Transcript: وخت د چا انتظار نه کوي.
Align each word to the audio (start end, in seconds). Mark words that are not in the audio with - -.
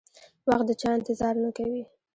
وخت 0.47 0.65
د 0.67 0.71
چا 0.81 0.89
انتظار 0.97 1.35
نه 1.43 1.49
کوي. 1.57 1.81